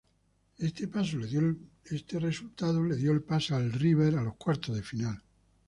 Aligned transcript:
Este 0.57 0.87
resultado 2.19 2.81
le 2.83 2.95
dio 2.95 3.11
el 3.11 3.21
pase 3.21 3.53
a 3.53 3.59
River 3.59 4.15
a 4.17 4.23
los 4.23 4.33
cuartos 4.35 4.75
de 4.75 4.81
final. 4.81 5.21